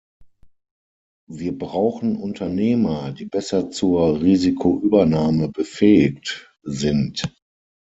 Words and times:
Wir 1.29 1.55
brauchen 1.55 2.15
Unternehmer, 2.15 3.11
die 3.11 3.25
besser 3.25 3.69
zur 3.69 4.19
Risikoübernahme 4.19 5.49
befähigt 5.49 6.51
sind. 6.63 7.21